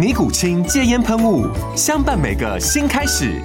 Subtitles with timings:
[0.00, 1.46] 尼古清戒烟喷雾，
[1.76, 3.38] 相伴每个新开始。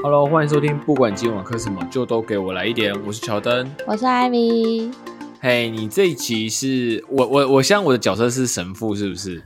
[0.00, 2.94] Hello，欢迎收听，不管今晚喝什么，就都给我来一点。
[3.04, 4.92] 我是乔登，我是艾米。
[5.40, 9.42] 嘿，你这一集是我我我像我的角色是神父，是不是？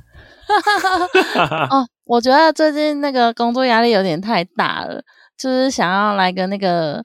[1.70, 5.02] 哦，我觉得最近那个工作压力有点太大了，
[5.38, 7.02] 就是想要来个那个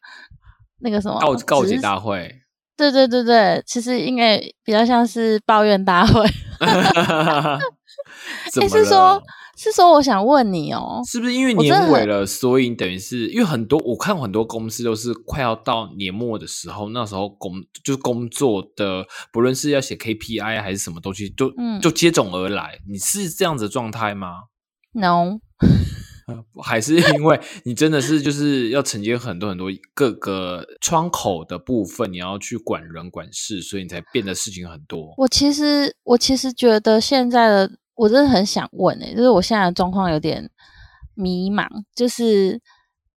[0.80, 2.40] 那个什么告告解大会。
[2.76, 6.28] 对对对对，其实应该比较像是抱怨大会。
[8.52, 9.22] 怎么是说，
[9.56, 22.80] 是说，我想问你哦，是不是因为年尾了，所以等于是因为很多我看很多公司都是快要到年末的时候，那时候工就是工作的，不论是要写 KPI 还是什么东西，就就接踵而来。
[22.90, 24.44] 你是这样子的状态吗
[24.94, 25.40] ？No，
[26.64, 35.14] 还是因为你真的是就是要承接很多很多各个窗口的部分，你要去管人管事，所以你才变得事情很多。
[35.18, 37.72] 我其实我其实觉得现在的。
[37.96, 40.50] 我真的很想问诶，就是我现在的状况有点
[41.14, 42.60] 迷茫，就是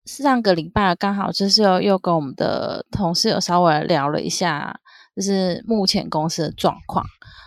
[0.04, 4.78] 上个礼拜刚好就是又又跟我们的同事有稍微聊了一下，
[5.16, 7.06] 就是目前公司的状况，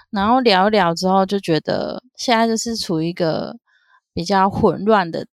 [0.10, 3.56] 然后聊一聊之后就觉得现在就是处于一个
[4.12, 5.28] 比较混乱的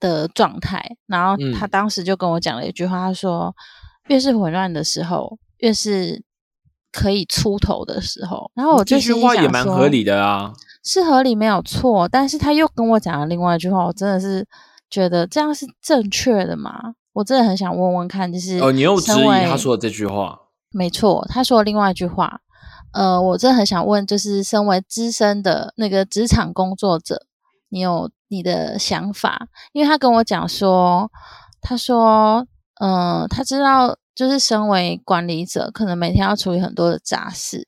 [0.00, 3.54] 的状态，然后他当时就跟我讲了一句话，他说
[4.08, 6.22] 越是混乱的时候，越是
[6.92, 10.52] 可以出头的时候，然后我这句话也蛮合理的啊。
[10.84, 14.46] 是合理没有错，但是他又跟我讲了另外一句话，我真的是
[14.88, 16.94] 觉得这样是正确的吗？
[17.12, 20.38] 我真的很想问问看，就是哦，你又质疑他说的这句话？
[20.70, 22.40] 没错，他说另外一句话，
[22.92, 27.26] 呃，我真的很想问，就是身为资深的那个职场工作者，
[27.68, 29.48] 你有你的想法？
[29.72, 31.10] 因为他跟我讲说，
[31.60, 32.46] 他说，
[32.80, 37.66] 嗯，他知道，就是身为管理者，可能每天要处理很多的杂事。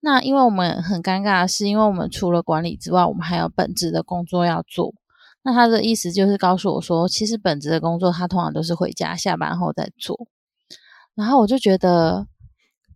[0.00, 4.94] 那因为我们很尴尬的是，因为我们除了管理之外，我们还有本职的工作要做。
[5.42, 10.26] 那他的意思就是告诉我说，其实本职的工作他通常都是回家下班后再做。
[11.14, 12.26] 然后我就觉得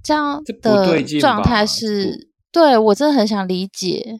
[0.02, 4.18] 这样的状态是对我真的很想理解。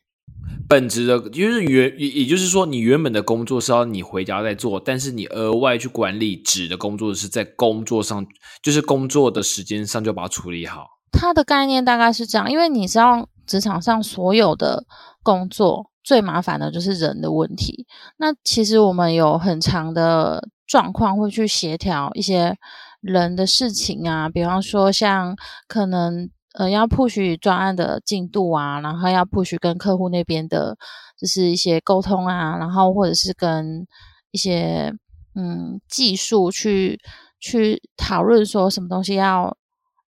[0.68, 8.26] 本职的，就是原也也就是说，你原本的工作是要你回家再做，但是你额外去管理纸的工作是在工作上，
[8.62, 10.86] 就是工作的时间上就把它处理好。
[11.12, 14.84] 它的概念大概是这样，因为你知道职场上所有的
[15.22, 17.86] 工作最麻烦的就是人的问题。
[18.16, 22.56] 那其实我们有很长的状况会去协调一些
[23.00, 25.36] 人的事情啊，比方说像
[25.68, 30.76] 可能呃要 push 专案的进度啊，然后要 push 跟客户那边的
[31.18, 33.86] 就是一些沟通啊，然后或者是跟
[34.32, 34.92] 一些
[35.34, 36.98] 嗯技术去
[37.38, 39.56] 去讨论说什么东西要。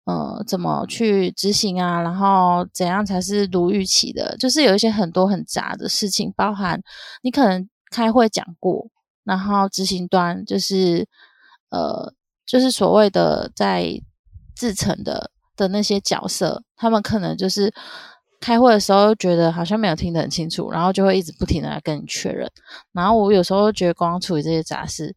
[0.04, 2.00] 呃，怎么去执行啊？
[2.02, 4.36] 然后怎样才是如预期的？
[4.36, 6.82] 就是有一些很多很杂的事情，包含
[7.22, 8.88] 你可能开会讲过，
[9.22, 11.06] 然后执行端就是
[11.70, 12.12] 呃，
[12.44, 13.92] 就是所谓的在
[14.56, 17.72] 制成的的那些角色，他们可能就是
[18.40, 22.50] 开会的时候觉得好像没有听得很清楚，然后就会一直不停的来跟你确认。
[22.92, 25.14] 然后我有时候觉得光处理这些杂事，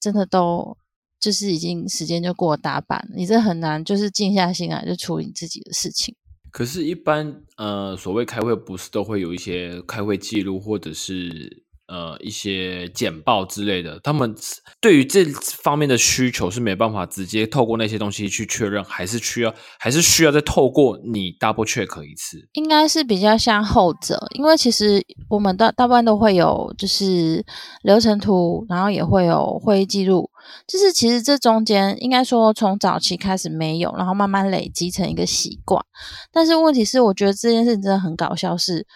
[0.00, 0.76] 真的都。
[1.20, 6.14] 就是已经时间就过了大半，你这很难，就是静下心来就处理自己的事情。
[6.50, 14.34] 可是，一般呃，所谓开会不是都会有一些开会记录，或者是呃一些简报之类的，他们
[14.80, 15.24] 对于这
[15.62, 22.48] 方面的需求是没办法直接透过那些东西去确认，还是需要还是需要再透过你 double check 一次？
[22.54, 27.44] 应该是比较像后者，因为其实我们大大部分都会有就是
[27.82, 30.30] 流程图，然后也会有会议记录，
[30.66, 35.84] 就是其实这中间应该说从早期开始没有，然后慢慢累积成一个习惯。
[36.32, 38.86] 但是问题是，我觉得这件事真的很搞笑，是。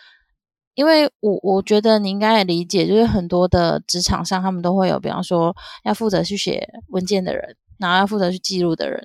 [0.78, 5.52] 因为我我觉得你应该也理解，就是很多的职场上，他们都会有，比方说
[5.82, 9.04] 要负责去写文件的人，然后要负责去记录的人，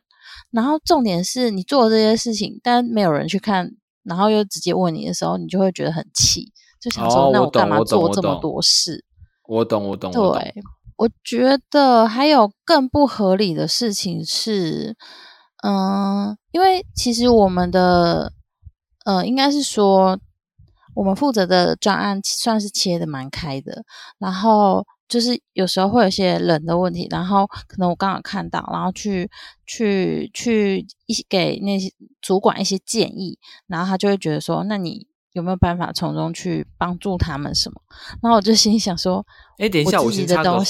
[0.51, 3.71] 然后重点是你做这些事情，但没有人去看，
[4.03, 9.03] 然后又直接问你的时候，你就会觉得很气，就想说那我干嘛做这么多事？
[9.47, 10.53] 我懂，我懂，对，
[10.97, 14.95] 我觉得还有更不合理的事情是，
[15.63, 18.31] 嗯，因为其实我们的，
[19.05, 20.19] 呃，应该是说。
[20.95, 23.83] 我们负责的专案算是切的蛮开的，
[24.19, 29.29] 然后就是有时候会有些人的问题，然后可能我刚好看到，然后去
[29.65, 31.91] 去去一给那些
[32.21, 33.37] 主管一些建议，
[33.67, 37.81] 然后他就会觉得说，那你有没有办法从中去帮助他们什么？
[38.21, 39.25] 然后我就心想说，
[39.57, 40.65] 哎，等一下，我先插个话。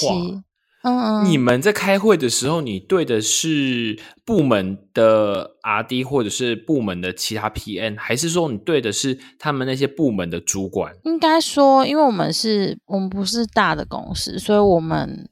[0.83, 10.93] 嗯，你们在开会的时候，你对的是部门的 R D 或者是部门的其他 P N，还是说你对的是他们那些部门的主管？
[11.05, 15.29] 应该说，因为我们是我们不是大的公司，所以我们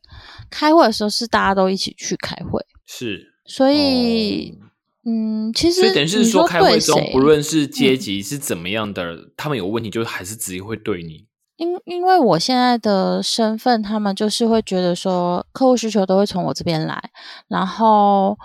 [0.49, 2.65] 开会的时候是大家都一起去开会。
[2.85, 4.57] 是，所以，
[5.05, 11.25] 嗯，其实所以等于是说，开会中不论是阶级是怎么样的，他们有问题，就还是直接会对你。
[11.61, 16.99] 因因为我现在的身份，他们就是会觉得说，客户需求都会从我这边来，
[17.47, 18.35] 然后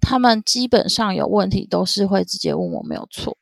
[0.00, 3.38] 他们基本上有问题都是会直接问我，没有错。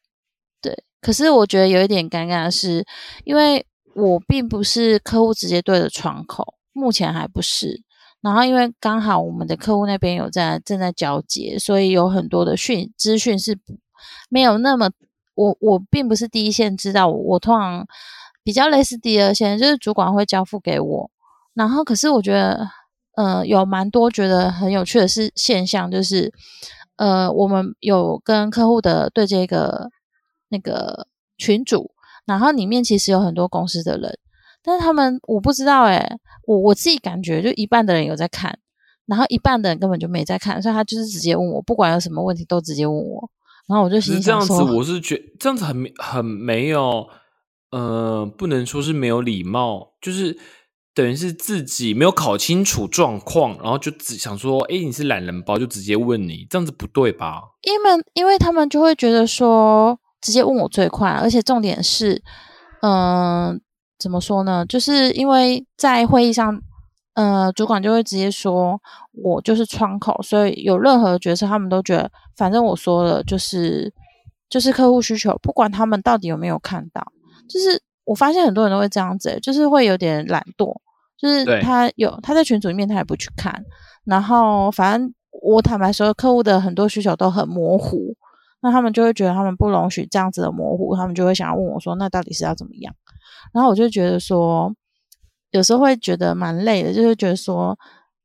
[0.61, 2.85] 对，可是我觉得有一点尴尬的是，
[3.25, 3.65] 因为
[3.95, 7.83] 我并不是客户直接对的窗口，目前还不是。
[8.21, 13.59] 然后因为刚好我们的客户那边有在正在交接，所以有很多的讯资讯是
[14.29, 14.91] 没有那么，
[15.35, 17.87] 我我并不是第一线知道，我通常。
[18.47, 21.11] 比较类似第二线，就是主管会交付给我，
[21.53, 22.69] 然后可是我觉得，
[23.17, 26.33] 呃，有蛮多觉得很有趣的是现象，就是，
[26.95, 29.91] 呃，我们有跟客户的对这个
[30.49, 31.91] 那个群组，
[32.25, 34.17] 然后里面其实有很多公司的人，
[34.63, 36.17] 但是他们我不知道，诶，
[36.47, 38.57] 我我自己感觉就一半的人有在看，
[39.07, 43.29] 然后一半的人根本就没在看，所以他就是直接问我，不管有什么问题都直接问我，
[43.67, 47.05] 然后我就心想说，这样子我是觉这样子很很没有。
[47.77, 50.39] 呃，不能说是没有礼貌，就是
[50.95, 57.43] 等于是自己没有考清楚状况，然后就只想说，哎，你是懒人包，就直接问你，这样子不对吧？
[57.61, 62.23] 因为因为他们就会觉得说，直接问我最快，而且重点是，
[62.81, 63.61] 嗯，
[63.99, 64.65] 怎么说呢？
[64.65, 66.59] 就是因为在会议上，
[67.13, 68.81] 呃，主管就会直接说
[69.13, 73.93] 我就是窗口，所以有任何决策，他们都觉得，反正我说了就是
[74.49, 77.13] 就是客户需求，不管他们到底有没有看到。
[77.49, 80.75] 就是我发现很多人都会这样子，就是会有点懒惰，
[81.19, 83.65] 就是他有他在群组里面他也不去看，
[84.05, 85.13] 然后反正
[85.43, 88.15] 我坦白说，客户的很多需求都很模糊，
[88.61, 92.95] 那他们就会觉得他们不容许这样子的模糊，他们就会想要问我说，那到底是要怎么样？
[93.53, 94.73] 然后我就觉得说，
[95.51, 97.77] 有时候会觉得蛮累的，就是觉得说，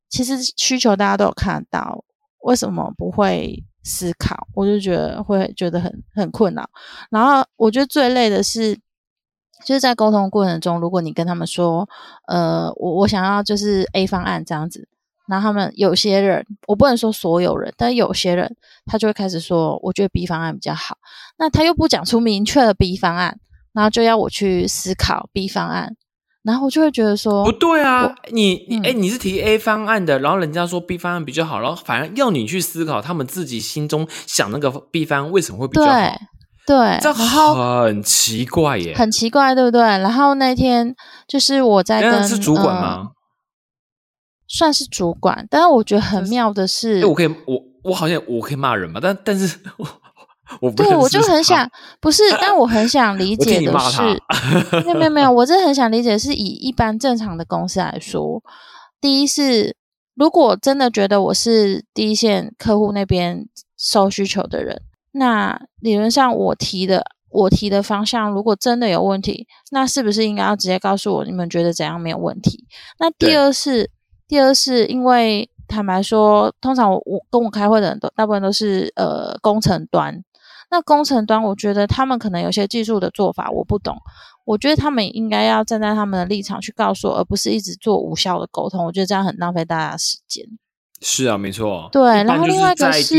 [0.09, 2.03] 其实需求大家都有看到，
[2.41, 4.47] 为什么不会思考？
[4.53, 6.69] 我就觉得会觉得很很困扰。
[7.09, 8.79] 然后我觉得最累的是。
[9.65, 11.87] 就是在沟通过程中，如果你跟他们说，
[12.27, 14.87] 呃，我我想要就是 A 方案这样子，
[15.27, 18.55] 那他们有些人，我不能说所有人，但有些人
[18.85, 20.97] 他就会开始说，我觉得 B 方案比较好。
[21.37, 23.39] 那他又不讲出明确的 B 方案，
[23.73, 25.95] 然后就要我去思考 B 方案，
[26.43, 35.91] 然后我就会觉得说，不对啊，你你哎，你是提 A 方案的，然后人家说 B 方案比较好，然后反而要你去思考他们自己心中想那个 B 方案为什么会比较好。
[35.93, 36.17] 对，
[36.67, 39.81] 然后很奇怪耶，很奇怪，对不对？
[39.81, 40.95] 然后那天
[41.27, 43.09] 就是我在跟是主管吗？
[44.47, 49.87] 算是主管，但是我觉得很妙的是，我可以，我我好像我可以骂人嘛，但但是 我
[50.59, 51.69] 我对我就很想
[52.01, 54.01] 不是， 但我很想理解的是，
[54.85, 58.41] 没有没有没有，我真的很想理解，是以一般正常的公司来说，
[58.99, 59.75] 第一是
[60.15, 64.81] 如果真的觉得我是第一线客户那边收需求的人。
[65.11, 72.65] 那理论上，我提的我提的方向，如果真的有问题，那是不是应该要直接告诉我，你们觉得怎样没有问题？
[72.99, 73.89] 那第二是，
[74.27, 80.23] 第二是因为坦白说，通常我我跟我开会的人都大部分都是呃工程端，
[80.69, 83.97] 那工程端，我觉得他们可能有些技术的做法我不懂，
[84.45, 88.85] 我觉得他们应该要站在他们的立场去告诉我，而不是一直做无效的沟通。
[88.85, 90.45] 我觉得这样很浪费大家时间。
[91.01, 91.89] 是啊，没错。
[91.91, 93.15] 对，然后另外一个是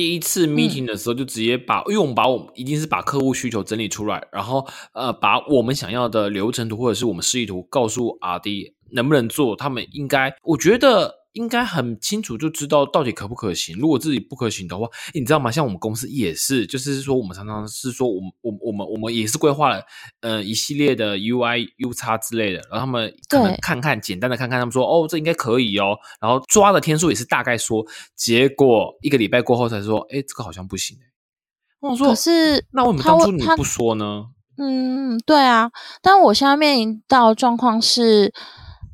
[0.00, 11.19] 第一次 meeting 的时候，就直接把，因为我们把我们一定是把客户需求整理出来，然后呃，把我们想要的流程图或者是我们示意图告诉 RD 能不能做，他们应该，我觉得。
[11.32, 13.78] 应该很清楚就知道到底可不可行。
[13.78, 15.50] 如果自己不可行的话，你知道吗？
[15.50, 19.82] 像我们公司也是，就是说我们常常是说，我们我我们我们也是规划了
[20.22, 31.06] 呃一系列的 UI U 叉之类的，然后他们可能看看简单的看看，他们说哦这应该可以哦，然后抓的天数也是大概说，结果一个礼拜过后才说，哎这个好像不行哎。
[31.78, 34.24] 我说可是那为什么当初你不说呢？
[34.58, 35.70] 嗯，对啊，
[36.02, 38.34] 但我现在面临到状况是。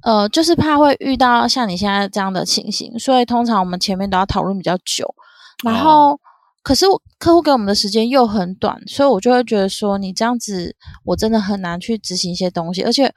[0.06, 5.12] 呃，就是怕会遇到像你现在这样的情形，所以通常我们前面都要讨论比较久，
[5.64, 6.16] 然后
[6.62, 6.86] 可是
[7.18, 13.12] 客户给我们的时间又很短，所以我就会觉得说你这样子我真的很难去执行一些东西，而且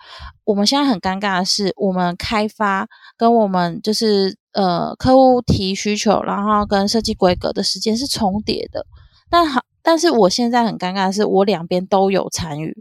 [0.46, 8.84] 我们现在很尴尬的是，我们开发跟我们就是呃客户提需求，然后跟设计规格的时间是重叠的，
[9.29, 12.75] 但好，但是我现在很尴尬的是，我两边都有参与。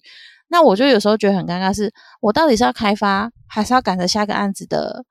[0.48, 5.04] 那我就有时候觉得很尴尬，是我到底是要开发，还是要赶着下个案子的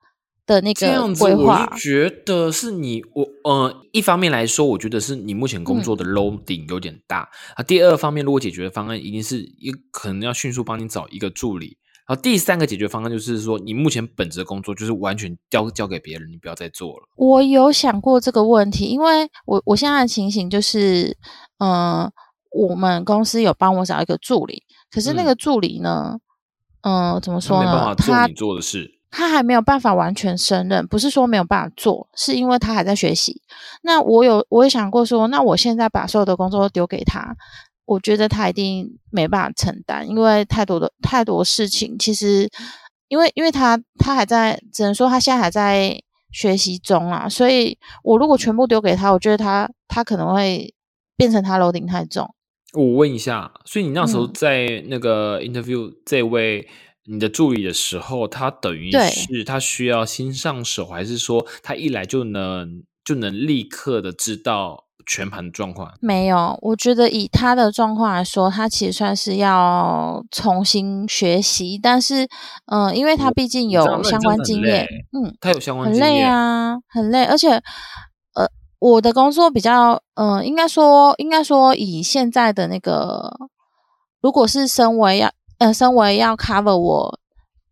[0.46, 1.66] 的那个规划？
[1.76, 7.62] 觉得是你我呃，一方面来说，我觉得是你目前工作的 loading 有点大啊。
[7.62, 11.76] 第二方面，如果解决方案一定是一可能要迅速帮你找一个助理。
[12.08, 17.06] 然后第三个解决方案就是说，你目前本职的工作就是完全交交给别人，你不要再做了。
[17.16, 21.18] 我有想过这个问题，因为我我现在的情形就是，
[21.58, 22.10] 嗯，
[22.50, 24.62] 我们公司有帮我找一个助理。
[24.90, 26.18] 可是那个助理呢？
[26.82, 27.94] 嗯，怎么说呢？
[27.96, 30.86] 他你做的事，他还没有办法完全胜任。
[30.86, 33.42] 不是说没有办法做，是因为他还在学习。
[33.82, 37.34] 那我有，我也想过说，那我现在把所有的工作都丢给他，
[37.84, 41.98] 我觉得他一定没办法承担，因为太多的太多事情。
[41.98, 42.48] 其实，
[43.08, 47.28] 因为因为他他还在，只能说他现在还在学习中啊。
[47.28, 50.72] 所以我如果全部丢给他，我觉得他他可能会
[51.16, 52.32] 变成他楼顶太重。
[52.74, 56.68] 我问一下，所以你那时候在那个 interview 这位
[57.06, 65.94] 你的助理的时候，他等于是他需要新上手，还是说他一来就能就能立刻的知道全盘状况？
[66.02, 72.28] 没有，我觉得以他的状况来说，他其实算是要重新学习，但是
[72.66, 77.62] 嗯，因为他毕竟有相关经验，嗯，他有相关很累啊，很累，而且。
[78.78, 83.36] 我的工作比较，嗯，应该说，应该说，以现在的那个，
[84.20, 87.18] 如果是身为要，呃，身为要 cover 我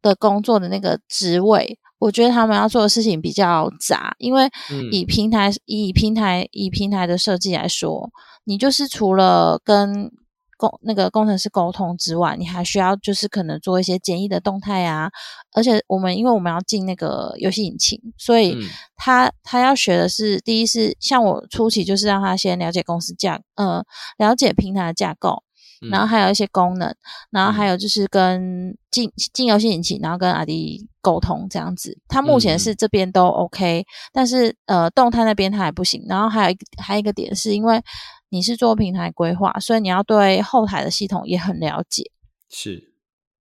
[0.03, 4.51] 的工作的那个职位，我觉得他们要做的事情比较杂，因为
[4.91, 8.11] 以平台，以平台，以平台的设计来说，
[8.45, 10.11] 你就是除了跟
[10.57, 15.11] 工那个工程师沟通之外，你还需要就是可能做一些简易的动态啊，
[15.55, 18.57] 而且我们因为我们要进那个游戏引擎，所以
[18.97, 23.85] 他他要学的是第一是像我初期就是让他先了解公司架，呃，
[24.19, 25.43] 了解平台的架构，
[25.91, 26.95] 然后还有一些功能，
[27.31, 31.99] 然后还有就是跟进进游戏引擎，然后跟阿迪沟通这样子。
[32.09, 36.05] 他目前是这边都 OK，但是呃动态那边他还不行。
[36.09, 37.83] 然后还有一还有一个点是因为。
[38.28, 42.11] 你是做平台规划，所以你要对后台的系统也很了解。
[42.49, 42.92] 是，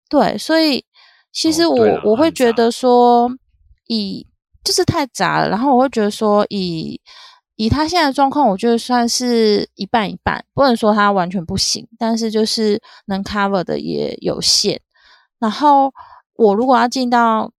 [0.08, 0.84] 对，所以
[1.32, 3.30] 其实我我会觉得说，
[3.88, 4.26] 以
[4.64, 7.00] 就是太杂了，然后我会觉得说，以
[7.56, 14.80] 以他现在的状况，我觉得算是一半一半，不能说他完全不行，但是就是能 cover 的也有限。
[15.38, 15.92] 然后
[16.34, 17.52] 我如果要进到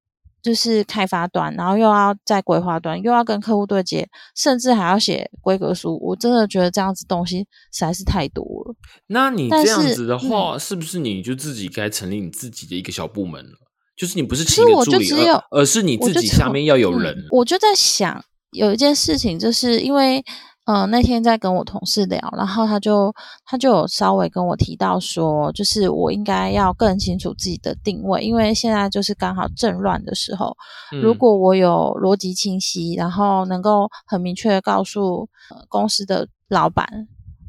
[0.48, 6.00] 就是开发端，然后又要在规划端，又要跟客户对接，甚至还要写规格书。
[6.02, 7.40] 我真的觉得这样子东西
[7.74, 8.74] 实在是太多了。
[9.08, 13.52] 那你这样子的话，是不是你就自己该成立你自己的一个小部门了？
[13.98, 15.10] 就是你不是请一个助理，
[15.52, 17.14] 而是你自己下面要有人。
[17.32, 20.24] 我就在想，有一件事情，就是因为。
[20.68, 23.14] 嗯，那天在跟我同事聊，然后他就
[23.46, 30.54] 他就有稍微跟我提到说，就是我应该要更清楚自己的定位，因为现在就是刚好正乱的时候，
[31.02, 35.30] 如果我有逻辑清晰，然后能够很明确的告诉
[35.70, 36.86] 公司的老板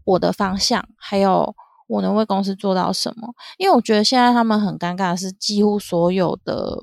[0.05, 1.53] 我的方向，还有
[1.89, 6.79] 我能为公司做到什么，因为我觉得现在他们很尴尬的是，几乎所有的。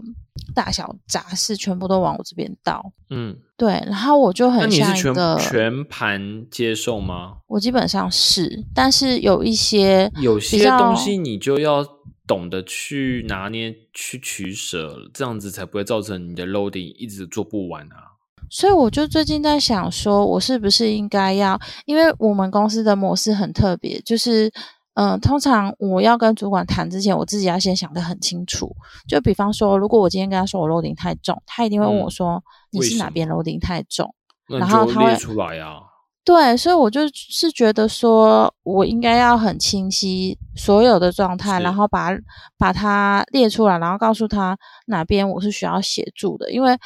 [0.53, 7.37] 大小杂事全部都往我这边倒，嗯，对，然后我就很像一个全盘接受吗？
[7.47, 11.85] 我基本上是，但是有一些有些东西你就要
[12.27, 18.15] 懂得去拿捏、去取舍，这样子才不会造成你的 loading 一直做不完啊。
[18.49, 24.51] 所以我就最近在想，说我是不是应该要，因为我们公司的模式很特别，就是，
[24.95, 28.73] 嗯，通常我要跟主管谈之前，我自己要先想得很清楚。
[29.07, 34.15] 就比方说，如果我今天跟他说我 loading 太重，他一定会问我说你是哪边 loading 太重，
[34.47, 35.79] 然后他会出来呀。
[36.23, 42.09] 对，所以我就是觉得说我应该要很清晰所有的状态，然后把
[42.57, 46.77] 把它列出来，然后告诉他哪边我是需要协助的，因为。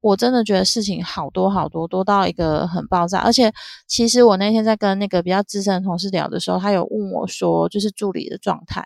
[0.00, 3.18] 我真的觉得事情好多好多，多到一个很爆炸。
[3.18, 3.52] 而且，
[3.86, 8.84] 其实我那天在跟那个比较资深的同事聊的时候，他有问我说，就是助理的状态。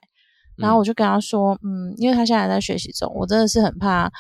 [0.57, 4.11] 然后我就跟他说，嗯，因为他现在在学习中，我真的是很怕，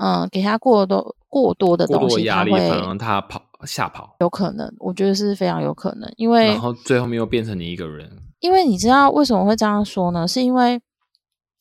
[0.00, 6.12] 嗯，给他过多过多的东西，压力可能他跑吓跑，有可能，我觉得是非常有可能。
[6.16, 8.10] 因为然后最后面又变成你一个人。
[8.40, 10.26] 因为你知道为什么会这样说呢？
[10.26, 10.80] 是因为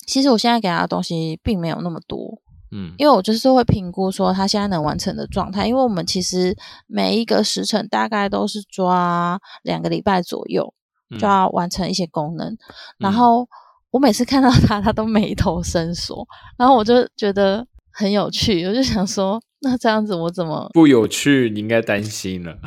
[0.08, 2.40] 其实我现在给他的东西并没有那么多。
[2.74, 6.56] 嗯，因为我就是会评估说他现在能完成的状态，因为我们其实
[6.88, 10.74] 每一个时辰大概都是抓两个礼拜左右
[11.20, 12.58] 就要完成一些功能，
[12.98, 13.46] 然后
[13.92, 16.25] 我每次看到他，他都眉头深锁，
[16.58, 21.50] 然后我就觉得很有趣，我就想说，那这样子我怎么不有趣？
[21.54, 22.58] 你应该担心了，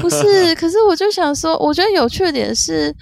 [0.00, 0.54] 不是？
[0.54, 2.96] 可是我就想说，我觉得有趣的点是，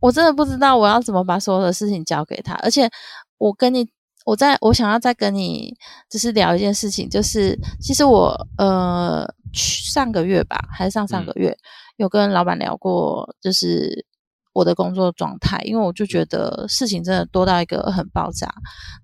[0.00, 2.90] 我真的不知道我要怎么把所有的事情交给他，而且
[3.38, 3.88] 我跟你。
[4.26, 5.72] 我在我想要再跟你
[6.10, 11.56] 就是聊一件事情，就是其实我呃上个月吧，还是上上个月
[11.96, 14.04] 有跟老板聊过，就是
[14.52, 18.52] 我的工作状态，因为我就觉得事情真的多到一个很爆炸，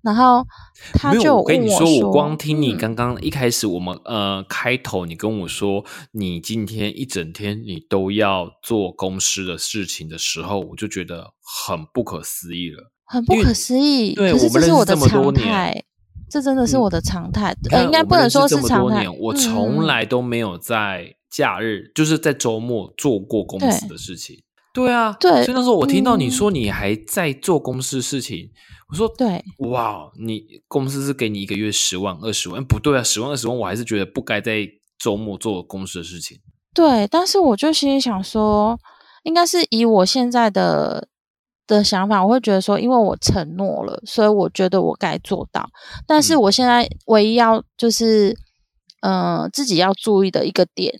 [0.01, 0.45] 然后
[0.93, 11.31] 他就我跟你说，我光听你刚刚一开始我们呃开头你跟我说你今天一整天你都要做公司的事情的时候，我就觉得
[11.65, 12.92] 很不可思议了。
[13.13, 15.83] 很不可思议，可是这是我的常态，
[16.27, 17.55] 这真的是我的常态。
[17.69, 19.07] 呃，应该不能说是常态。
[19.07, 24.37] 我从来都没有在假日，就是在周末做过公司的事情。
[24.73, 25.43] 对啊，对。
[25.43, 28.49] 所以那时候我听到你说你还在做公司事情，
[28.89, 32.65] 我说对，哇，你公司是给你一个月十万、二十万？
[32.65, 34.67] 不对啊，十万、二十万，我还是觉得不该在
[34.97, 36.39] 周末做公司的事情。
[36.73, 38.75] 对，但是我就心里想说，
[39.21, 41.09] 应该是以我现在的。
[41.67, 45.69] 的想法，我会觉得说，因为我承诺了，所以我觉得我该做到。
[46.05, 48.37] 但是我现在唯一要就是，
[49.01, 50.93] 嗯，自己要注意的一个点，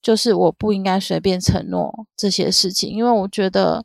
[0.00, 3.84] 就是我不应该随便承诺这些事情，因为我觉得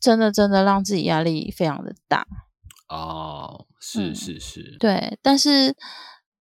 [0.00, 2.26] 真的真的让自己压力非常的大。
[2.88, 5.76] 哦，是是是，对，但是。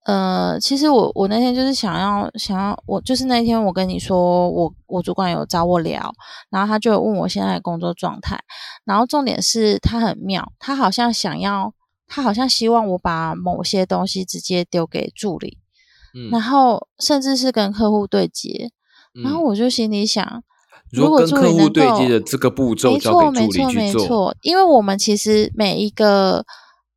[0.08, 6.14] 呃，其实我我那天就是想要想要我就是那天我跟你说我我主管有找我聊，
[6.50, 8.40] 然后他就问我现在的工作状态，
[8.86, 11.74] 然后重点是他很妙，他好像想要
[12.08, 15.58] 他好像希望我把某些东西直接丢给助理，
[16.16, 18.72] 嗯，然后甚至是跟客户对接，
[19.22, 20.42] 然后我就心里想，
[20.90, 26.46] 如果跟客户对接的这个步骤交给助理去做，因为我们其实每一个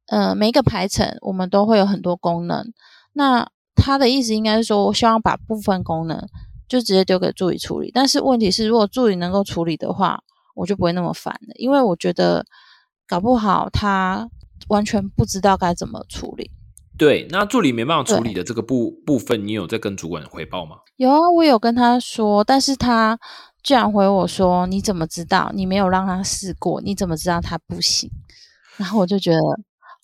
[0.06, 2.72] 呃每一个排程我们都会有很多功能。
[3.20, 6.18] 那他的意思应该是说，我希望把部分功能
[6.66, 7.90] 就直接丢给助理处理。
[7.92, 10.22] 但是问题是，如果助理能够处理的话，
[10.54, 11.52] 我就不会那么烦了。
[11.56, 12.46] 因为我觉得
[13.06, 14.26] 搞不好他
[14.68, 16.50] 完全不知道该怎么处理。
[16.96, 20.76] 对，那助理没办法处理的这个部部分，你有在跟主管汇报吗？
[20.96, 23.18] 有啊，我有跟他说，但是他
[23.62, 25.52] 居然回我说：“你怎么知道？
[25.54, 28.10] 你没有让他试过，你怎么知道他不行？”
[28.78, 29.38] 然后我就觉得。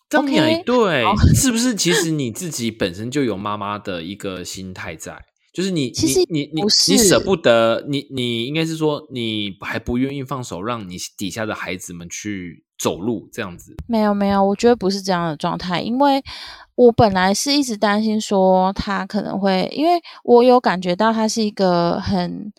[0.09, 1.75] 这样也对，是不是？
[1.75, 5.19] 其实你自己本身就有妈妈的一个心态在，
[5.53, 13.75] 就是你，其实你你你舍不得，你你应该是说你还不愿意放手，让你底下的孩子们去走路这样子。
[13.88, 16.23] 没有没有，我觉得不是这样的状态，因为
[16.77, 22.53] 我本来是一直担心说他可能会，因为我有感觉到他是一个很，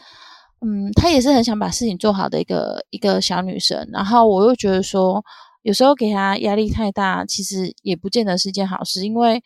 [0.66, 5.24] 嗯，他也是很想把事情做好的一个一个小女生，然后我又觉得说。
[5.68, 9.44] 有时候给他压力太大，其实也不见得是件好事，因为，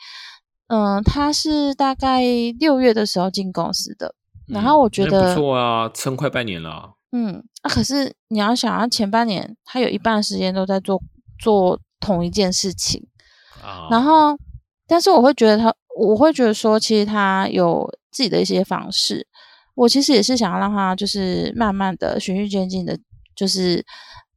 [0.67, 2.21] 嗯，他是大概
[2.59, 4.13] 六月的时候进公司的，
[4.47, 6.93] 然后我觉得不错啊，撑快半年了。
[7.11, 11.01] 嗯，啊，可是你要想，他前半年他有一半时间都在做
[11.39, 13.03] 做同一件事情，
[13.63, 14.37] 啊，然后，
[14.85, 19.25] 但是我会觉得他，我会觉得说，其实他有自己的一些方式，
[19.73, 22.99] 我其实也是想要让他就是慢慢的循序渐进的，
[23.35, 23.83] 就是。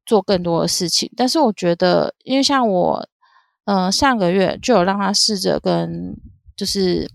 [0.06, 3.08] 做更多的事情，但是我觉得，因为像我，
[3.64, 6.16] 嗯，上个月就有让他试着跟，
[6.56, 7.10] 就是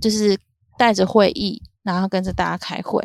[0.00, 0.38] 就是
[0.78, 3.02] 带着会议，然后跟着大家开会。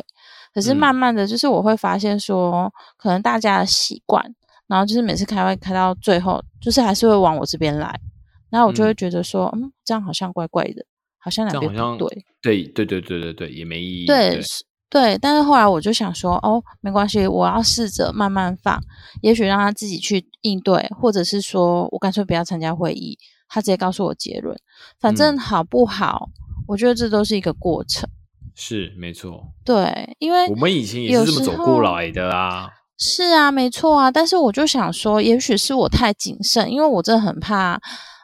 [0.54, 4.24] 可是慢慢的就是我会发现说，可能大家的习惯，
[4.66, 8.00] 然后就是每次开会开到最后，就是还是会往我这边来，
[8.48, 10.84] 然后我就会觉得说，嗯，这样好像怪怪的，
[11.18, 14.06] 好像两边不对，对对对对对对，也没意义。
[14.06, 14.40] 对
[14.88, 18.80] 对，但是后来我就想说，哦，没关系，我要试着慢慢放，
[19.20, 23.18] 也许让他自己去应对，或者是说我干脆不要参加会议，
[23.48, 24.56] 他直接告诉我结论，
[25.00, 26.28] 反正好不好，
[26.68, 28.08] 我觉得这都是一个过程。
[28.54, 32.70] 是没错，对，因为我们以前也是这么走过来的啊。
[32.98, 37.78] 是啊，没错啊，但是我就想说，也许是我太谨慎，因为我真的很怕，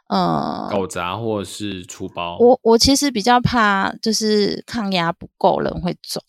[0.07, 2.37] 呃，搞砸或者是出包。
[2.39, 6.19] 我我其实比较怕，就是抗压不够，人会走。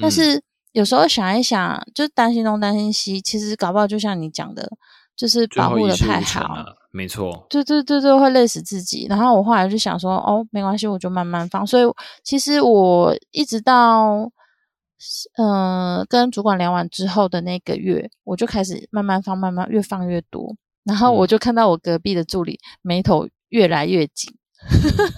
[0.00, 4.68] 但是有时候想一想，就担心东担心西，其实搞不好就像你讲的，
[5.16, 7.46] 就是保护的太好，没错。
[7.50, 9.06] 对对对对，会累死自己。
[9.08, 11.66] 然后我后来就想说，哦，没关系，我就慢慢放。
[11.66, 11.84] 所以
[12.22, 14.30] 其实我一直到。
[15.36, 20.56] 嗯，跟主管聊完之后的那个月，我就开始慢慢放，慢慢越放越多。
[20.84, 24.34] 然后我就看到我隔壁的助理眉头越来越紧，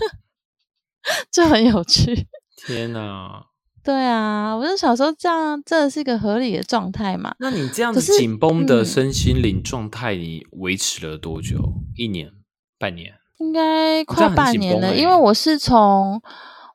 [1.30, 2.26] 这很有趣。
[2.56, 3.46] 天哪！
[3.88, 7.35] 对啊，我就想说，这样真的是一个合理的状态嘛？
[7.38, 11.57] 那你这样子紧绷的身心灵状态，你维持了多久？
[11.96, 12.31] 一年、
[12.79, 13.14] 半年？
[13.38, 16.20] 应该快半年了，因为我是从。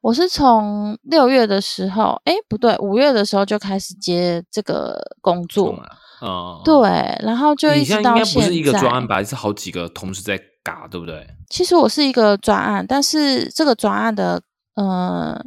[0.01, 5.73] 我是从六月的时候，哎，不对，五月的时候就开始接这个工作，
[6.21, 6.81] 嗯，对，
[7.25, 8.33] 然后就一直到现在。
[8.33, 9.23] 不是一个专案吧？
[9.23, 11.25] 是好几个同时在嘎，对不对？
[11.49, 14.41] 其实我是一个专案，但是这个专案的，
[14.75, 15.41] 嗯，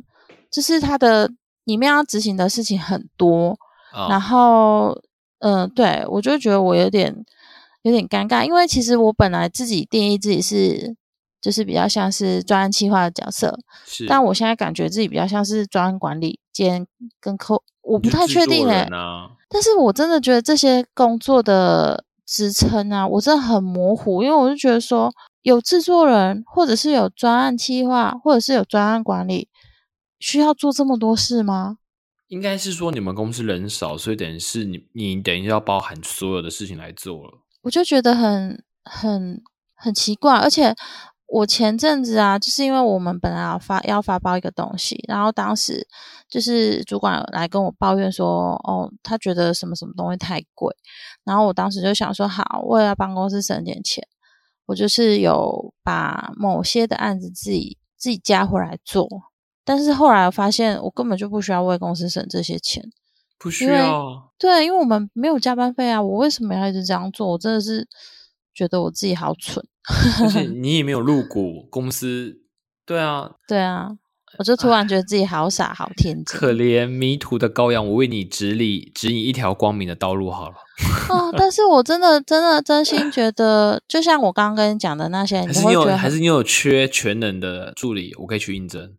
[0.51, 1.31] 就是它的
[1.67, 3.59] 里面要执行的事情很多，
[4.09, 4.99] 然后，
[5.41, 7.15] 嗯，对我就觉得我有点
[7.83, 10.97] 有点尴尬，因为其实我本来自己定义自己是。
[11.39, 13.57] 就是比较像是专案企划的角色，
[14.09, 16.85] 但我现在感觉自己比较像是专案管理兼
[17.21, 18.89] 跟客，我不太确定哎，
[19.49, 29.49] 但是我真的觉得这些工作的职称啊，我真的很模糊，因为我就觉得说有制作人，或者是有专案企划，或者是有专案管理，
[30.19, 31.79] 需要做这么多事吗？
[32.29, 39.43] 应该是说你们公司人少，所以等于是你你等于要包含所有的事情来做了，我就觉得很很
[39.75, 40.75] 很奇怪，而且。
[41.29, 45.85] 我前阵子啊，就是因为我们本来要发要发包一个东西，然后当时
[46.29, 50.73] 就是主管来跟我抱怨说，哦，他觉得什么什么东西太贵，
[51.25, 54.07] 然后我当时就想说，好，为了帮公司省点钱，
[54.67, 59.09] 我就是有把某些的案子自己自己加回来做，
[59.67, 62.83] 但是后来我发现，我根本就不需要为公司省这些钱，
[63.37, 67.33] 不需要，对，因为我们没有加班费啊，我为什么要一直这样做？
[67.33, 67.89] 我真的是
[68.55, 69.67] 觉得我自己好蠢。
[70.23, 72.39] 而且 你也没有入股公司，
[72.87, 73.91] 对啊，对啊，
[74.39, 80.55] 我就突然觉得自己好傻，好天真，可怜迷途的羔羊，我为你指理指引一条光明的道路好了。
[81.09, 88.93] 哦，但是我真的真的真心觉得，就像我刚刚跟你讲的那些，还是你有还是你有缺全能的助理，我可以去应征。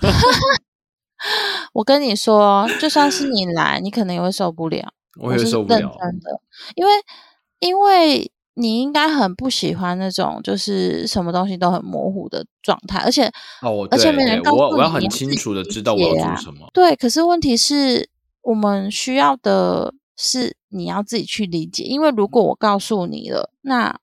[1.72, 6.40] 我跟你说，就算是你来，你可能也会受不了，我也受不了，的，
[6.74, 6.92] 因为
[7.60, 8.30] 因为。
[8.54, 13.26] 你应该很不喜欢那种就是什么东西都很模糊的状态，而且
[13.62, 16.68] 哦，而且没人告诉你，我要很清楚的知道我要做什么。
[16.74, 18.10] 对，可是问题是
[18.42, 23.98] 我们需要的是你要自己去理解，因为如果我告诉你了，那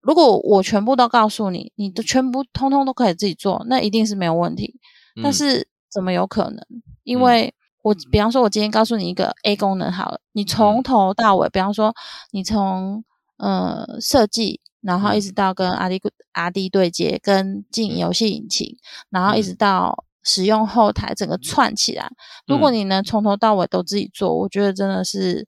[0.00, 4.76] 如果我全部都告诉你，你的全部通通都可以自己做，那一定是没有问题。
[5.22, 6.60] 但是怎么有可能？
[7.04, 11.94] 因为我比方说，我今天告诉你一个 A 功能好了，你从头到尾，比方说
[12.32, 13.04] 你从
[13.38, 16.00] 呃，设计，然后一直到跟阿迪
[16.32, 18.76] 阿迪对接，跟进游戏引擎，
[19.10, 22.10] 然后一直到使用后台，整个串起来。
[22.46, 25.46] 如果你能从头到尾都自己做，我觉得真的是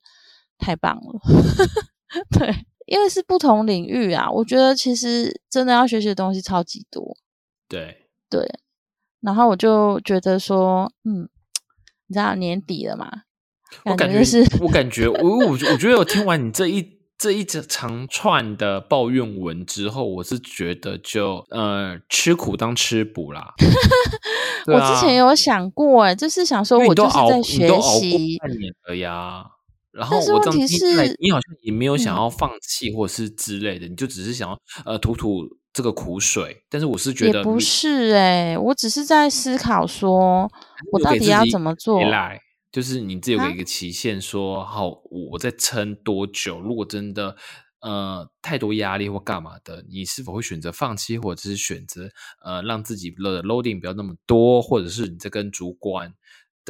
[0.58, 1.20] 太棒了。
[2.38, 2.54] 对，
[2.86, 7.16] 因为是不同领域啊，我觉得其实真的要学习的东西超级多。
[7.68, 8.06] 对。
[8.30, 8.48] 对，
[9.20, 11.28] 然后我就觉得说，嗯，
[12.06, 13.10] 你知道年底了嘛？
[13.84, 17.00] 我感觉是，我感觉我我我觉得我听完你这一。
[17.20, 23.52] 这一长串的抱怨文之后，我是觉得就呃吃苦当吃补啦。
[24.66, 29.44] 我之前有想过，哎，就是想说，我就是在学习半年了呀。
[29.92, 36.64] 然后我问题是，你好像也没有想要放弃或是之类的，你就只是想要呃吐吐这个苦水。
[36.68, 40.50] 但是我是觉得不是哎，我只是在思考说，
[40.92, 42.00] 我到底要怎么做。
[42.72, 46.60] 就是你自己有一个期限，说好我再撑多久？
[46.60, 47.34] 如果真的
[47.80, 52.08] 呃太多压力或干嘛的，你是否会选择放弃，或者是选择
[52.44, 56.14] 呃让自己的 loading 不要那么多，或者是你在跟主管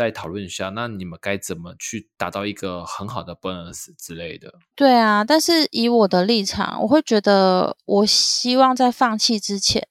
[0.01, 4.51] 再讨论一下，那你们该怎么去达到一个很好的 bonus 之类的？
[4.75, 9.87] 对啊，但是以我的立场，我会觉得我希望在放弃之前。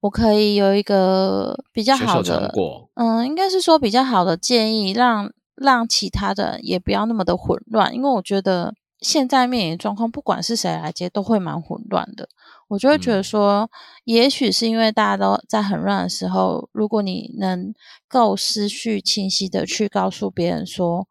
[0.00, 2.52] 我可以有一个比较好的，
[2.94, 12.28] 嗯，应该是说比较好的建议，让让其他的也不要那么的混乱，因为我觉得现在面临状况，不管是谁来接，都会蛮混乱的。
[12.68, 13.70] 我就会觉得说，
[14.04, 17.72] 也许是因为大家都在很乱的时候，如果你能
[18.08, 21.06] 够思绪清晰的去告诉别人说，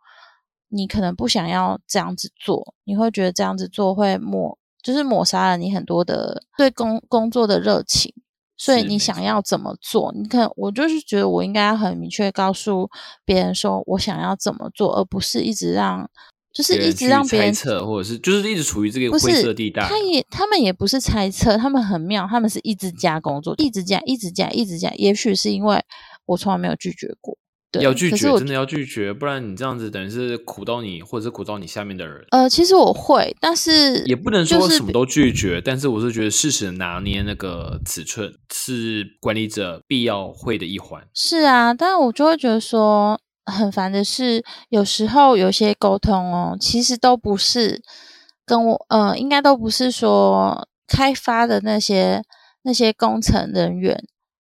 [0.67, 8.13] 你可能不想要这样子做，你会觉得这样子做会抹，就是抹杀了你很多的对工工作的热情，
[8.57, 10.11] 所以你想要怎么做？
[10.13, 12.89] 你看，我就是觉得我应该很明确告诉
[13.23, 16.09] 别人说我想要怎么做，而不是一直让。
[16.55, 19.81] 就是一直让别人猜测，或者是就是一直处于这个灰色地带。
[19.83, 24.89] 他也他们也不是猜测，他们很妙，他们是一直加工作，一直加，一直加，一直加。
[24.91, 25.83] 也许是因为
[26.25, 27.37] 我从来没有拒绝过，
[27.81, 32.25] 要拒绝真的要拒绝，不然你这样子等于是苦到你，或者是苦到你下面的人。
[32.31, 35.59] 呃，其实我会，但是也不能说什么都拒绝。
[35.59, 41.05] 但是我是觉得适时拿捏那个尺寸是管理者必要会的一环。
[41.13, 43.19] 是啊，但是我就会觉得说。
[43.45, 47.81] 很烦的是，有时候有些沟通哦，其实都不是
[48.45, 52.23] 跟我，呃，应该都不是说开发的那些
[52.63, 54.03] 那些工程人员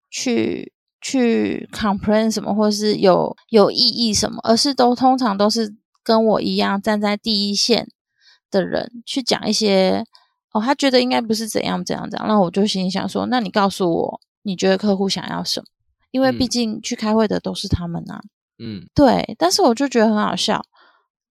[0.09, 7.87] 去去 complain 什么，或是有有异议什么，而是都通常都是跟我一样站在第一线
[8.51, 10.03] 的人去讲一些，
[10.51, 15.65] 哦，他觉得应该不是怎样怎样怎样，那我就心里想说，那你告诉我，你觉得客户想要什么？
[16.11, 18.19] 因为毕竟去开会的都是他们呐。
[18.23, 18.29] 嗯，
[18.93, 20.61] 对，但是我就觉得很好笑，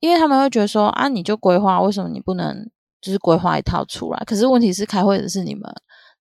[0.00, 2.68] 因为他们会觉得说啊，你就规划，为什么你不能
[3.00, 4.22] 就是规划一套出来？
[4.26, 5.62] 可是问题是，开会的是你们，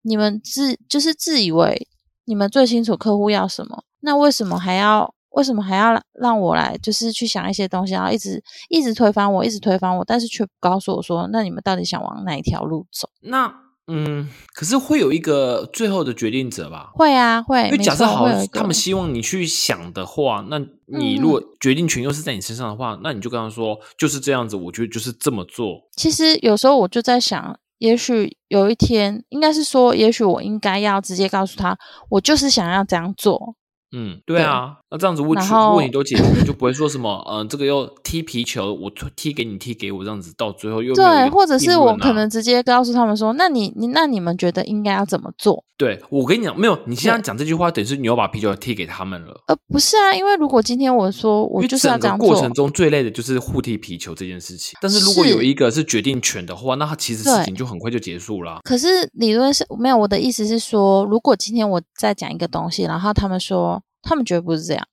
[0.01, 1.87] 你们自就是自以为
[2.25, 13.09] 你们最清楚客户要什么，那为什么还要为什么还要让我来就是去想一些东西，然后一直一直推翻我，一直推翻我，但是却不告诉我说，那你们到底想往哪一条路走？
[13.21, 13.66] 那。
[13.87, 16.91] 嗯，可是会有一个最后的决定者吧？
[16.93, 17.63] 会啊，会。
[17.65, 24.55] 因为假设好，他们希望你去想的话，那你如果决定权又是在你身上的话，那你就跟他说就是这样子。
[24.55, 25.81] 我觉得就是这么做。
[25.95, 31.77] 其实有时候我就在想，也许有一天，应该是说，也许我应该要直接告诉他，
[32.09, 33.55] 我就是想要这样做。
[33.93, 45.63] 嗯，对啊，那这样子问题问题都解决，就不会说什么，嗯，这个又踢皮球，我踢给你，踢给我，这样子到最后又对，或者是我可能直接告诉他们说，那你你那你们觉得应该要怎么做？
[45.77, 49.39] 对我跟你讲，没有，你现在讲这句话，等于是你要把皮球踢给他们了。
[49.47, 54.75] 呃，不是啊，因为如果今天我说我就是要这样做，过程中最累的就是互踢皮球这件事情。
[54.81, 58.59] 但是如果有一个是决定权的话，那他其实事情就很快就结束了。
[58.63, 63.81] 可是理论是没有，我的意思是说，如果今天我再讲一个东西，然后他们说。
[64.07, 64.87] 他们觉得不是这样，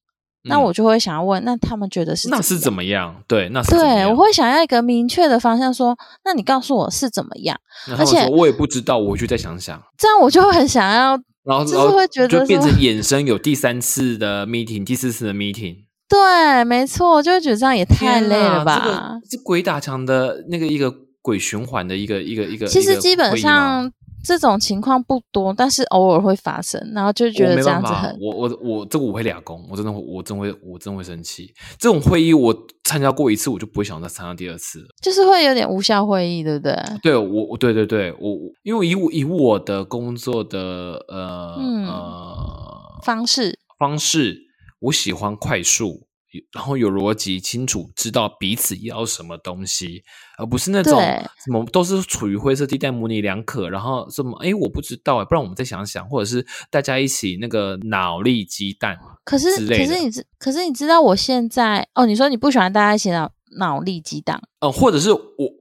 [0.46, 3.22] 那我就会想要问，那他们觉得是那是怎么样？
[3.29, 7.57] 对，那是对，我会想要一个明确的方向，说，那你告诉我是怎么样？
[7.96, 9.81] 而且我也不知道，我就再想想。
[9.96, 15.85] 这样我就会很想要，然后就是会觉得就变成衍生有第三次的 meeting，第四次的 meeting。
[16.07, 19.18] 对，没错，就会觉得这样也太累了吧？
[19.31, 23.90] 这鬼打墙的那个一个鬼循环的一个一个一个，其实基本上。
[24.25, 28.17] 这种情况不多，但是偶尔会发生，然后就觉得这样子很……
[28.19, 31.53] 我我我这个我会俩工，我真的我真会我真会生气。
[31.79, 34.87] 这种会议我参加过一次，我就不会想再参加第二次了。
[35.03, 36.75] 就是会有点无效会议，对不对？
[37.03, 40.59] 对我我对对对我因为以我以我的工作的
[41.09, 41.57] 呃
[41.87, 42.37] 呃
[43.05, 44.39] 方式方式，
[44.81, 46.07] 我喜欢快速。
[46.53, 50.03] 然后有逻辑清楚，知道彼此要什么东西，
[50.38, 51.01] 而不是那种
[51.44, 53.68] 什么都是处于灰色地带，模棱两可。
[53.68, 58.97] 然后什么哎，我不知道哎，不然我们再想想，或者是大家一起那个脑力激荡。
[59.25, 65.20] 可是可是你知可是你知道我现在哦，你说你不喜欢大家一起脑脑力激荡，呃，或者是我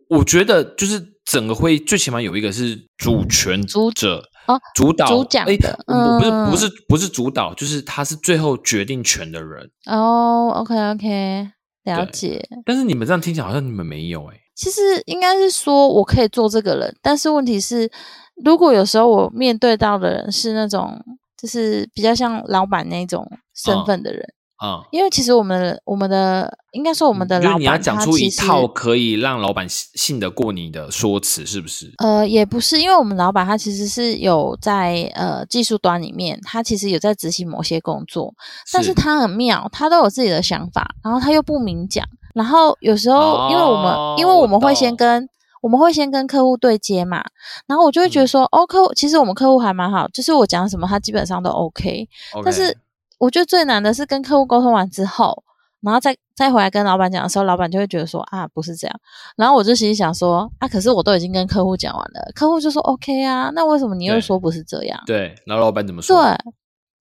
[0.10, 4.30] 我觉得就是整个会最起码有一个是主权者。
[4.48, 9.70] 哦，主导主讲的，嗯，不是不是不是主导，就是他是最后决定权的人。
[9.86, 11.48] 哦，OK OK，
[11.84, 12.46] 了解。
[12.66, 14.38] 但是你们这样听起来好像你们没有哎。
[14.56, 17.90] 其实应该是说我可以做这个人，但是问题是，
[18.44, 21.02] 如果有时候我面对到的人是那种，
[21.36, 24.24] 就是比较像老板那种身份的人。
[24.64, 31.94] 啊，因为其实我们我们的应该说我们的老板，你要讲出一套可以让老板信得过你的说辞，是不是？
[31.98, 38.34] 呃，也不是，因为我们老板他其实是有在呃技术端里面，他其实有在执行某些工作，
[38.72, 45.28] 但是他很妙，他都有自己的想法，然后他又不明讲，然后有时候因为我们因为我们会先跟
[45.60, 47.22] 我们会先跟客户对接嘛，
[47.68, 52.08] 然后我就会觉得说，哦，客户其实我们客户还蛮好，就是我讲什么他基本上都 OK，
[52.46, 52.78] 但是。
[53.24, 55.44] 我觉得最难的是跟客户沟通完之后，
[55.82, 59.00] 然后再再回来跟老板讲的时候，老板就会觉得说啊，不是这样。
[59.38, 65.02] 然后我就心里想说啊，可是我都已经跟客户讲完了，客户就说 OK 啊，那为什么你又说不是这样？
[65.06, 66.22] 对，然后老板怎么说？
[66.22, 66.38] 对，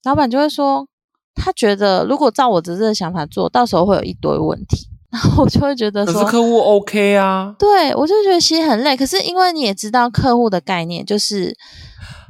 [0.05, 0.87] 老板就会说，
[1.35, 4.89] 他觉得如果照我这个想法做到时候会有一堆问题。
[5.13, 7.55] 然后我就会觉得，可是客户 OK 啊？
[7.59, 8.97] 对，我就觉得其实很累。
[8.97, 11.55] 可是因为你也知道客户的概念，就是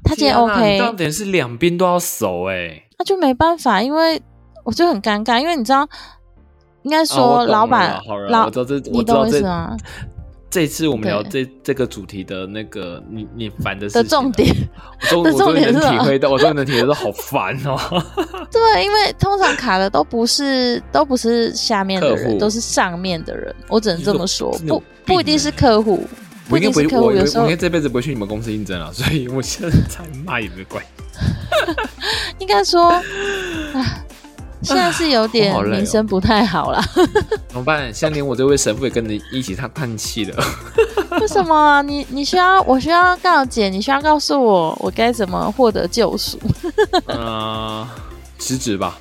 [0.03, 4.23] 他今天 OK，重点是两边都要熟哎，那就没办法，因为
[4.63, 5.85] 我就很尴尬，因为你知道，
[6.83, 9.77] 应该说老板老，我知道这，我知道这吗？
[10.49, 14.55] 这次我们聊这这个主题的那个你你烦的的重点，
[15.17, 17.77] 我终于能体会到，我终于能体会到 好烦哦。
[18.53, 23.53] 对，因为通常卡的都不是都不是下面的人，都是上面的人。
[23.67, 26.07] 我只能这么说，不不一定是客户，
[26.49, 27.11] 不一定是客户。
[27.11, 31.02] 有时候我应该这辈子不会去你们公司应征了，所以我现在骂也没关系。
[32.39, 33.03] 应该说，啊。
[34.65, 36.81] 现在是有点名声不太好了，
[37.51, 37.93] 怎么办？
[37.93, 40.45] 现在连我这位神父也跟着一起叹叹气了。
[41.21, 41.83] 为什么？
[41.83, 43.69] 你你需要我需要告解？
[43.69, 46.39] 你需要告诉我我该怎么获得救赎？
[47.09, 47.85] 嗯，
[48.39, 48.97] 辞职吧。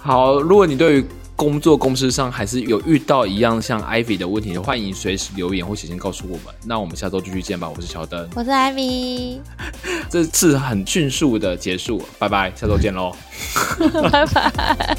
[0.00, 1.06] 好，如果你对于。
[1.34, 6.54] 工作公司上还是有遇到一样像 Ivy 的问题，欢迎随时留言或写信告诉我们。
[6.64, 7.68] 那我们下周继续见吧。
[7.68, 9.38] 我是乔登，我是 Ivy。
[10.08, 13.12] 这次很迅速的结束，拜拜，下周见喽，
[14.10, 14.96] 拜拜。